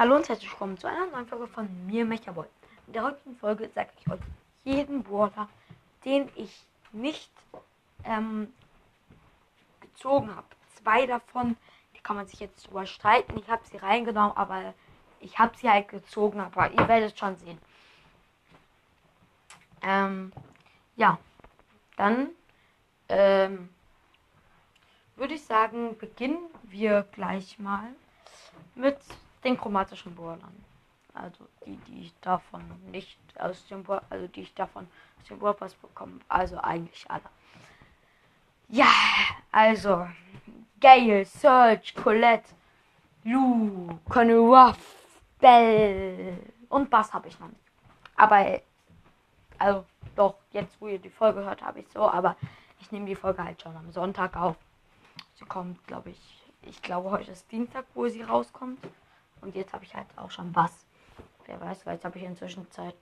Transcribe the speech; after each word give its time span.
Hallo 0.00 0.16
und 0.16 0.26
herzlich 0.30 0.50
willkommen 0.50 0.78
zu 0.78 0.86
einer 0.86 1.08
neuen 1.08 1.26
Folge 1.26 1.46
von 1.46 1.68
mir, 1.84 2.06
Mechaboy. 2.06 2.46
In 2.86 2.94
der 2.94 3.02
heutigen 3.02 3.36
Folge 3.36 3.68
sage 3.74 3.90
ich 4.00 4.10
euch 4.10 4.20
jeden 4.64 5.02
Brawler, 5.02 5.46
den 6.06 6.30
ich 6.36 6.64
nicht 6.92 7.30
ähm, 8.04 8.50
gezogen 9.82 10.34
habe. 10.34 10.46
Zwei 10.76 11.04
davon, 11.04 11.54
die 11.94 12.00
kann 12.00 12.16
man 12.16 12.26
sich 12.26 12.40
jetzt 12.40 12.66
drüber 12.66 12.86
streiten. 12.86 13.36
Ich 13.36 13.50
habe 13.50 13.60
sie 13.70 13.76
reingenommen, 13.76 14.34
aber 14.38 14.72
ich 15.20 15.38
habe 15.38 15.54
sie 15.58 15.68
halt 15.68 15.88
gezogen, 15.88 16.40
aber 16.40 16.72
ihr 16.72 16.88
werdet 16.88 17.18
schon 17.18 17.36
sehen. 17.36 17.58
Ähm, 19.82 20.32
ja, 20.96 21.18
dann 21.98 22.30
ähm, 23.10 23.68
würde 25.16 25.34
ich 25.34 25.44
sagen, 25.44 25.98
beginnen 25.98 26.40
wir 26.62 27.02
gleich 27.12 27.58
mal 27.58 27.90
mit 28.74 28.96
den 29.44 29.58
chromatischen 29.58 30.14
Brawlern. 30.14 30.64
Also 31.14 31.46
die, 31.66 31.76
die 31.76 32.02
ich 32.02 32.14
davon 32.20 32.62
nicht 32.90 33.18
aus 33.38 33.66
dem 33.66 33.82
Ball, 33.82 34.02
also 34.10 34.26
die 34.28 34.42
ich 34.42 34.54
davon 34.54 34.86
aus 35.20 35.28
dem 35.28 35.38
Ballpass 35.38 35.74
bekomme. 35.74 36.20
Also 36.28 36.58
eigentlich 36.58 37.04
alle. 37.10 37.24
Ja, 38.68 38.92
also 39.50 40.06
Gale, 40.80 41.24
Serge, 41.24 41.92
Colette, 42.00 42.54
Lou, 43.24 43.98
Conny 44.08 44.32
Ruff, 44.32 44.78
Bell 45.40 46.38
und 46.68 46.88
Bass 46.88 47.12
habe 47.12 47.28
ich 47.28 47.38
noch 47.40 47.48
nicht. 47.48 47.60
Aber 48.16 48.60
also 49.58 49.84
doch, 50.14 50.36
jetzt 50.52 50.80
wo 50.80 50.88
ihr 50.88 50.98
die 50.98 51.10
Folge 51.10 51.44
hört, 51.44 51.62
habe 51.62 51.80
ich 51.80 51.88
so, 51.88 52.08
aber 52.08 52.36
ich 52.80 52.92
nehme 52.92 53.06
die 53.06 53.16
Folge 53.16 53.44
halt 53.44 53.60
schon 53.60 53.76
am 53.76 53.90
Sonntag 53.90 54.36
auf. 54.36 54.56
Sie 55.34 55.44
kommt, 55.44 55.86
glaube 55.86 56.10
ich, 56.10 56.44
ich 56.62 56.80
glaube 56.82 57.10
heute 57.10 57.32
ist 57.32 57.50
Dienstag, 57.50 57.84
wo 57.94 58.08
sie 58.08 58.22
rauskommt. 58.22 58.78
Und 59.40 59.54
jetzt 59.54 59.72
habe 59.72 59.84
ich 59.84 59.94
halt 59.94 60.06
auch 60.16 60.30
schon 60.30 60.54
was. 60.54 60.84
Wer 61.46 61.60
weiß, 61.60 61.86
weil 61.86 61.94
jetzt 61.94 62.04
habe 62.04 62.18
ich 62.18 62.24
inzwischen 62.24 62.70
Zeit 62.70 62.96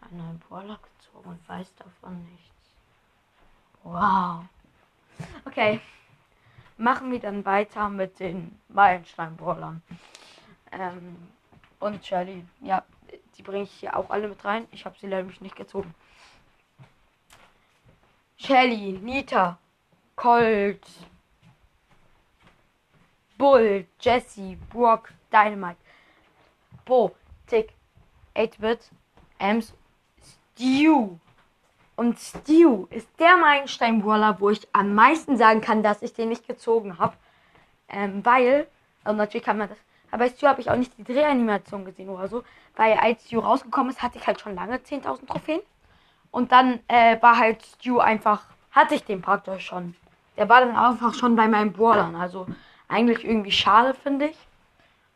einen 0.00 0.18
neuen 0.18 0.38
Brawler 0.40 0.78
gezogen 0.98 1.30
und 1.30 1.48
weiß 1.48 1.74
davon 1.76 2.24
nichts. 2.30 2.76
Wow. 3.82 4.44
Okay. 5.44 5.80
Machen 6.76 7.12
wir 7.12 7.20
dann 7.20 7.44
weiter 7.44 7.88
mit 7.88 8.18
den 8.18 8.58
Meilenstein-Brawlern. 8.68 9.82
Ähm, 10.72 11.28
und 11.78 12.04
Shelly. 12.04 12.44
Ja, 12.60 12.82
die 13.36 13.42
bringe 13.42 13.64
ich 13.64 13.70
hier 13.70 13.96
auch 13.96 14.10
alle 14.10 14.28
mit 14.28 14.44
rein. 14.44 14.66
Ich 14.72 14.84
habe 14.84 14.98
sie 14.98 15.06
leider 15.06 15.28
nicht 15.40 15.56
gezogen. 15.56 15.94
Shelly, 18.36 18.98
Nita, 19.00 19.58
Colt, 20.16 20.86
Bull, 23.38 23.86
Jesse, 24.00 24.56
Brock, 24.70 25.12
Dynamite, 25.32 25.78
Bo, 26.84 27.14
Tick, 27.46 27.72
8-Bit, 28.34 28.90
Ems, 29.38 29.74
Stew. 30.54 31.18
Und 31.96 32.18
Stew 32.18 32.86
ist 32.90 33.08
der 33.18 33.36
Meilenstein-Brawler, 33.36 34.40
wo 34.40 34.50
ich 34.50 34.66
am 34.72 34.94
meisten 34.94 35.36
sagen 35.36 35.60
kann, 35.60 35.82
dass 35.82 36.02
ich 36.02 36.12
den 36.12 36.28
nicht 36.28 36.46
gezogen 36.46 36.98
habe. 36.98 37.14
Ähm, 37.88 38.24
weil, 38.24 38.66
also 39.04 39.16
natürlich 39.16 39.44
kann 39.44 39.58
man 39.58 39.68
das, 39.68 39.78
aber 40.10 40.24
bei 40.24 40.30
Stew 40.30 40.46
habe 40.46 40.60
ich 40.60 40.70
auch 40.70 40.76
nicht 40.76 40.96
die 40.96 41.04
Drehanimation 41.04 41.84
gesehen 41.84 42.08
oder 42.08 42.28
so, 42.28 42.44
weil 42.76 42.94
als 42.94 43.24
Stew 43.26 43.40
rausgekommen 43.40 43.90
ist, 43.90 44.02
hatte 44.02 44.18
ich 44.18 44.26
halt 44.26 44.40
schon 44.40 44.54
lange 44.54 44.76
10.000 44.76 45.26
Trophäen. 45.26 45.60
Und 46.30 46.52
dann 46.52 46.80
äh, 46.88 47.20
war 47.20 47.38
halt 47.38 47.64
Stew 47.64 47.98
einfach, 47.98 48.44
hatte 48.70 48.94
ich 48.94 49.04
den 49.04 49.22
praktisch 49.22 49.66
schon. 49.66 49.94
Der 50.36 50.48
war 50.48 50.60
dann 50.60 50.76
einfach 50.76 51.14
schon 51.14 51.36
bei 51.36 51.48
meinen 51.48 51.72
Brawlern. 51.72 52.16
Also 52.16 52.46
eigentlich 52.88 53.24
irgendwie 53.24 53.52
schade, 53.52 53.94
finde 53.94 54.26
ich. 54.28 54.38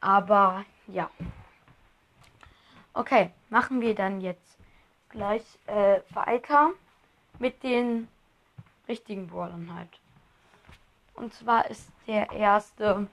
Aber 0.00 0.64
ja. 0.86 1.10
Okay, 2.96 3.32
machen 3.50 3.80
wir 3.80 3.96
dann 3.96 4.20
jetzt 4.20 4.56
gleich 5.08 5.42
äh, 5.66 6.00
weiter 6.10 6.70
mit 7.40 7.64
den 7.64 8.06
richtigen 8.86 9.26
Brawlern 9.26 9.74
halt. 9.74 9.88
Und 11.14 11.34
zwar 11.34 11.68
ist 11.68 11.90
der 12.06 12.30
erste 12.30 13.08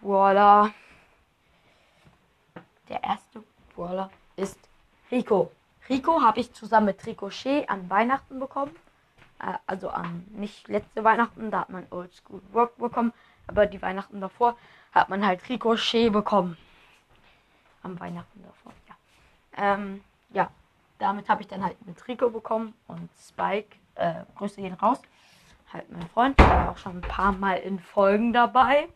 Brawler. 0.00 0.74
Der 2.88 3.04
erste 3.04 3.44
Brawler 3.76 4.10
ist 4.34 4.58
Rico. 5.12 5.52
Rico 5.88 6.20
habe 6.20 6.40
ich 6.40 6.52
zusammen 6.52 6.86
mit 6.86 7.06
Ricochet 7.06 7.70
an 7.70 7.88
Weihnachten 7.88 8.40
bekommen. 8.40 8.74
Äh, 9.38 9.54
also 9.66 9.88
an 9.88 10.26
nicht 10.30 10.66
letzte 10.66 11.04
Weihnachten, 11.04 11.52
da 11.52 11.60
hat 11.60 11.70
man 11.70 11.86
Old 11.90 12.12
School 12.12 12.42
Rock 12.52 12.76
bekommen. 12.76 13.12
Aber 13.46 13.66
die 13.66 13.80
Weihnachten 13.82 14.20
davor 14.20 14.56
hat 14.92 15.08
man 15.08 15.24
halt 15.24 15.48
Ricochet 15.48 16.12
bekommen. 16.12 16.56
Am 17.84 17.98
Weihnachten 18.00 18.42
davor. 18.42 18.72
Ähm, 19.56 20.02
ja, 20.30 20.50
damit 20.98 21.28
habe 21.28 21.42
ich 21.42 21.48
dann 21.48 21.64
halt 21.64 21.84
mit 21.86 22.06
Rico 22.08 22.30
bekommen 22.30 22.74
und 22.86 23.08
Spike. 23.18 23.76
Äh, 23.94 24.24
Grüße 24.36 24.60
gehen 24.60 24.74
raus. 24.74 25.00
Halt 25.72 25.90
mein 25.90 26.08
Freund, 26.08 26.38
der 26.38 26.48
war 26.48 26.70
auch 26.70 26.78
schon 26.78 26.98
ein 26.98 27.00
paar 27.02 27.32
Mal 27.32 27.56
in 27.56 27.78
Folgen 27.78 28.32
dabei. 28.32 28.88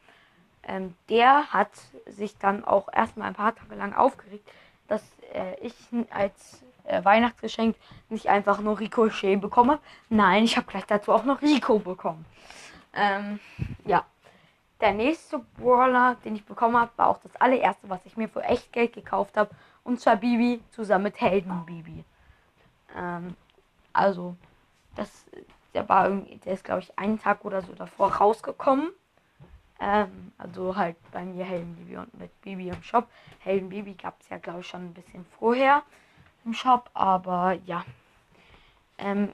Ähm, 0.62 0.94
der 1.09 1.53
hat 1.53 1.71
sich 2.06 2.37
dann 2.39 2.65
auch 2.65 2.89
erstmal 2.93 3.28
ein 3.28 3.34
paar 3.34 3.55
Tage 3.55 3.75
lang 3.75 3.94
aufgeregt, 3.94 4.49
dass 4.89 5.03
äh, 5.33 5.55
ich 5.61 5.75
als 6.11 6.65
äh, 6.84 7.05
Weihnachtsgeschenk 7.05 7.77
nicht 8.09 8.28
einfach 8.28 8.61
nur 8.61 8.78
Ricochet 8.78 9.41
bekomme. 9.41 9.78
Nein, 10.09 10.44
ich 10.44 10.56
habe 10.56 10.67
gleich 10.67 10.87
dazu 10.87 11.12
auch 11.12 11.25
noch 11.25 11.43
Rico 11.43 11.78
bekommen. 11.78 12.25
Ähm, 12.93 13.41
ja. 13.84 14.05
Der 14.81 14.93
nächste 14.93 15.38
Brawler, 15.38 16.17
den 16.23 16.37
ich 16.37 16.44
bekommen 16.44 16.77
habe, 16.77 16.91
war 16.97 17.09
auch 17.09 17.19
das 17.23 17.34
allererste, 17.37 17.88
was 17.88 18.05
ich 18.05 18.19
mir 18.19 18.28
für 18.28 18.43
echt 18.43 18.73
Geld 18.75 18.93
gekauft 18.93 19.37
habe. 19.38 19.50
Und 19.86 20.00
zwar 20.00 20.16
Bibi 20.16 20.60
zusammen 20.72 21.04
mit 21.04 21.20
Helden 21.20 21.64
Bibi. 21.64 22.04
Ähm, 22.97 23.36
also, 23.92 24.34
das, 24.97 25.24
der 25.74 25.88
war 25.88 26.08
irgendwie, 26.08 26.38
der 26.38 26.54
ist 26.54 26.64
glaube 26.64 26.80
ich 26.80 26.98
einen 26.98 27.20
Tag 27.20 27.44
oder 27.44 27.62
so 27.62 27.72
davor 27.72 28.12
rausgekommen. 28.16 28.91
Ähm, 29.78 30.32
also 30.38 30.75
halt 30.75 30.96
bei 31.12 31.25
mir 31.25 31.44
Helden 31.44 31.76
Bibi 31.76 31.98
und 31.98 32.19
mit 32.19 32.41
Bibi 32.42 32.69
im 32.70 32.82
Shop. 32.82 33.08
Helden 33.38 33.69
Bibi 33.69 33.94
gab 33.94 34.20
es 34.20 34.28
ja 34.28 34.38
glaube 34.38 34.60
ich 34.60 34.66
schon 34.66 34.86
ein 34.86 34.94
bisschen 34.94 35.25
vorher 35.38 35.84
im 36.44 36.52
Shop, 36.52 36.91
aber 36.92 37.52
ja. 37.64 37.84
Ähm, 38.98 39.30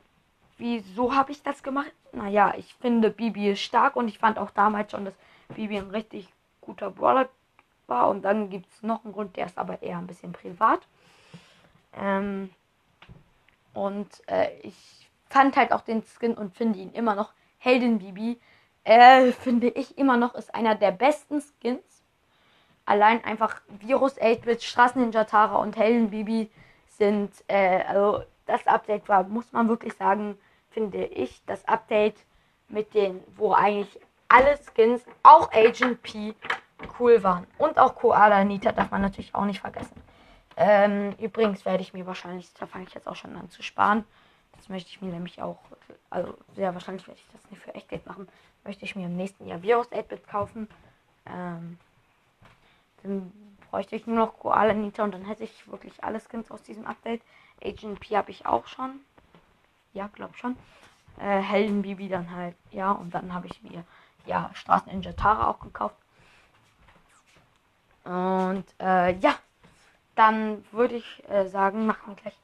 wieso 0.58 1.14
habe 1.14 1.32
ich 1.32 1.42
das 1.42 1.62
gemacht? 1.62 1.92
Naja, 2.12 2.52
ich 2.58 2.74
finde 2.74 3.08
Bibi 3.08 3.52
ist 3.52 3.62
stark 3.62 3.96
und 3.96 4.06
ich 4.06 4.18
fand 4.18 4.38
auch 4.38 4.50
damals 4.50 4.90
schon, 4.90 5.06
dass 5.06 5.14
Bibi 5.54 5.78
ein 5.78 5.90
richtig 5.90 6.28
guter 6.60 6.90
Brawler 6.90 7.30
war. 7.92 8.08
Und 8.08 8.22
dann 8.22 8.50
gibt 8.50 8.66
es 8.70 8.82
noch 8.82 9.04
einen 9.04 9.12
Grund, 9.12 9.36
der 9.36 9.46
ist 9.46 9.58
aber 9.58 9.82
eher 9.82 9.98
ein 9.98 10.06
bisschen 10.06 10.32
privat. 10.32 10.80
Ähm, 11.94 12.50
und 13.74 14.08
äh, 14.26 14.48
ich 14.62 15.10
fand 15.28 15.56
halt 15.56 15.72
auch 15.72 15.82
den 15.82 16.02
Skin 16.02 16.34
und 16.34 16.56
finde 16.56 16.78
ihn 16.78 16.92
immer 16.92 17.14
noch 17.14 17.32
Heldin 17.58 17.98
Bibi. 17.98 18.40
Äh, 18.84 19.32
finde 19.32 19.68
ich 19.68 19.98
immer 19.98 20.16
noch 20.16 20.34
ist 20.34 20.54
einer 20.54 20.74
der 20.74 20.90
besten 20.90 21.40
Skins. 21.40 22.02
Allein 22.84 23.22
einfach 23.24 23.60
Virus 23.68 24.20
8-Bit, 24.20 24.62
Straßenninja 24.62 25.24
Tara 25.24 25.56
und 25.56 25.76
Helden 25.76 26.10
Bibi 26.10 26.50
sind, 26.88 27.30
äh, 27.46 27.82
also 27.86 28.24
das 28.46 28.66
Update 28.66 29.08
war, 29.08 29.22
muss 29.24 29.52
man 29.52 29.68
wirklich 29.68 29.94
sagen, 29.94 30.36
finde 30.70 31.04
ich, 31.04 31.42
das 31.46 31.66
Update 31.68 32.16
mit 32.68 32.92
den, 32.94 33.22
wo 33.36 33.52
eigentlich 33.52 34.00
alle 34.28 34.58
Skins, 34.58 35.02
auch 35.22 35.52
Agent 35.52 36.02
P, 36.02 36.34
cool 36.98 37.22
waren. 37.22 37.46
Und 37.58 37.78
auch 37.78 37.94
Koala 37.94 38.44
Nita 38.44 38.72
darf 38.72 38.90
man 38.90 39.02
natürlich 39.02 39.34
auch 39.34 39.44
nicht 39.44 39.60
vergessen. 39.60 40.00
Ähm, 40.56 41.14
übrigens 41.18 41.64
werde 41.64 41.82
ich 41.82 41.94
mir 41.94 42.06
wahrscheinlich, 42.06 42.52
da 42.54 42.66
fange 42.66 42.84
ich 42.84 42.94
jetzt 42.94 43.08
auch 43.08 43.16
schon 43.16 43.36
an 43.36 43.50
zu 43.50 43.62
sparen. 43.62 44.04
Das 44.56 44.68
möchte 44.68 44.90
ich 44.90 45.00
mir 45.00 45.10
nämlich 45.10 45.40
auch, 45.42 45.58
also 46.10 46.36
sehr 46.54 46.74
wahrscheinlich 46.74 47.06
werde 47.06 47.20
ich 47.20 47.32
das 47.32 47.50
nicht 47.50 47.62
für 47.62 47.74
Echtgeld 47.74 48.06
machen. 48.06 48.28
Möchte 48.64 48.84
ich 48.84 48.94
mir 48.94 49.06
im 49.06 49.16
nächsten 49.16 49.46
Jahr 49.46 49.62
Virus 49.62 49.90
8-Bit 49.90 50.28
kaufen. 50.28 50.68
Ähm, 51.26 51.78
dann 53.02 53.32
bräuchte 53.70 53.96
ich 53.96 54.06
nur 54.06 54.16
noch 54.16 54.38
Koala 54.38 54.74
Nita 54.74 55.02
und 55.02 55.14
dann 55.14 55.24
hätte 55.24 55.44
ich 55.44 55.70
wirklich 55.70 56.04
alle 56.04 56.20
Skins 56.20 56.50
aus 56.50 56.62
diesem 56.62 56.86
Update. 56.86 57.22
Agent 57.64 58.00
P 58.00 58.16
habe 58.16 58.30
ich 58.30 58.46
auch 58.46 58.66
schon. 58.66 59.00
Ja, 59.94 60.08
glaube 60.08 60.36
schon. 60.36 60.56
Äh, 61.18 61.40
Helden 61.40 61.82
Bibi 61.82 62.08
dann 62.08 62.30
halt, 62.30 62.56
ja, 62.70 62.92
und 62.92 63.14
dann 63.14 63.34
habe 63.34 63.46
ich 63.46 63.62
mir 63.62 63.84
ja, 64.26 64.50
Straßen 64.54 64.90
in 64.92 65.02
Jatara 65.02 65.48
auch 65.48 65.60
gekauft. 65.60 65.96
Und 68.04 68.64
äh, 68.80 69.14
ja, 69.18 69.34
dann 70.14 70.64
würde 70.72 70.96
ich 70.96 71.28
äh, 71.28 71.46
sagen, 71.48 71.86
machen 71.86 72.14
wir 72.14 72.14
gleich 72.16 72.36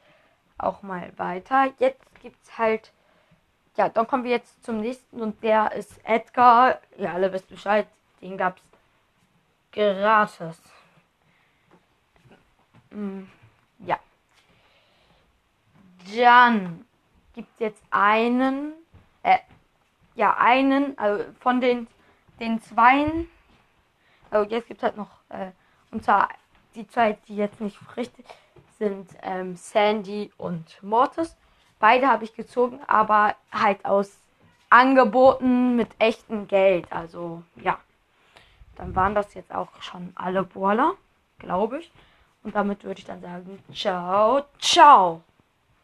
auch 0.57 0.83
mal 0.83 1.13
weiter. 1.17 1.73
Jetzt 1.79 2.03
gibt 2.21 2.43
es 2.45 2.59
halt, 2.59 2.93
ja, 3.77 3.89
dann 3.89 4.07
kommen 4.07 4.25
wir 4.25 4.31
jetzt 4.31 4.65
zum 4.65 4.81
nächsten 4.81 5.21
und 5.21 5.43
der 5.43 5.73
ist 5.73 6.05
Edgar. 6.05 6.81
Ja, 6.97 7.15
alle 7.15 7.33
wisst 7.33 7.49
Bescheid, 7.49 7.87
den 8.21 8.37
gab 8.37 8.57
es 8.57 8.63
gratis. 9.73 10.61
Mm, 12.91 13.25
ja. 13.81 13.99
Dann 16.17 16.85
gibt 17.35 17.53
es 17.55 17.59
jetzt 17.61 17.83
einen, 17.91 18.73
äh, 19.23 19.39
ja, 20.15 20.37
einen, 20.37 20.97
also 20.99 21.25
von 21.41 21.61
den, 21.61 21.87
den 22.41 22.61
zweien, 22.63 23.29
also 24.31 24.49
jetzt 24.51 24.69
gibt 24.69 24.79
es 24.81 24.85
halt 24.85 24.97
noch, 24.97 25.18
äh, 25.31 25.51
und 25.91 26.05
zwar 26.05 26.29
die 26.75 26.87
zwei, 26.87 27.19
die 27.27 27.37
jetzt 27.37 27.61
nicht 27.61 27.79
richtig 27.97 28.27
sind, 28.79 29.09
ähm, 29.23 29.57
Sandy 29.57 30.31
und 30.37 30.83
Mortis. 30.83 31.37
Beide 31.79 32.09
habe 32.09 32.25
ich 32.25 32.35
gezogen, 32.35 32.81
aber 32.87 33.35
halt 33.53 33.85
aus 33.85 34.19
Angeboten 34.71 35.77
mit 35.77 35.89
echtem 35.99 36.47
Geld. 36.49 36.91
Also 36.93 37.43
ja, 37.57 37.79
dann 38.77 38.95
waren 38.95 39.15
das 39.15 39.35
jetzt 39.35 39.55
auch 39.55 39.69
schon 39.81 40.13
alle 40.15 40.43
Brawler, 40.43 40.95
glaube 41.39 41.81
ich. 41.81 41.91
Und 42.43 42.55
damit 42.55 42.85
würde 42.85 43.01
ich 43.01 43.07
dann 43.07 43.21
sagen, 43.21 43.63
ciao, 43.73 44.45
ciao. 44.59 45.23